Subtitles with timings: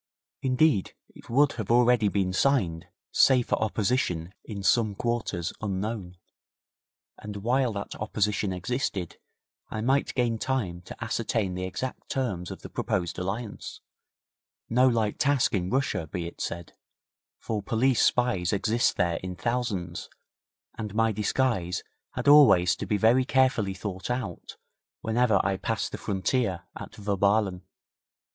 [0.41, 6.17] Indeed, it would have already been signed save for opposition in some quarters unknown,
[7.19, 9.17] and while that opposition existed
[9.69, 13.79] I might gain time to ascertain the exact terms of the proposed alliance
[14.71, 16.73] no light task in Russia, be it said,
[17.37, 20.09] for police spies exist there in thousands,
[20.79, 21.83] and my disguise
[22.13, 24.57] had always to be very carefully thought out
[25.01, 27.61] whenever I passed the frontier at Wirballen.